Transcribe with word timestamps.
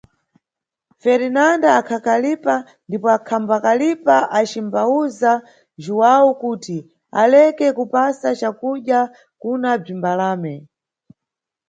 Ferinanda 1.01 1.69
akhakalipa 1.79 2.55
ndipo 2.87 3.07
akhambakalipa 3.17 4.15
acimbawuza 4.39 5.31
Juwawu 5.83 6.29
kuti 6.41 6.77
aleke 7.21 7.67
kupasa 7.77 8.29
cakudya 8.39 8.99
kuna 9.41 9.71
bzimbalame. 9.81 10.55